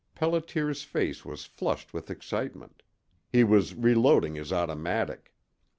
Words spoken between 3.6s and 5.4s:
reloading his automatic.